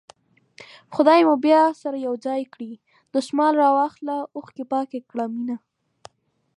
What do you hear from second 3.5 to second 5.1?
راواخله اوښکې پاکې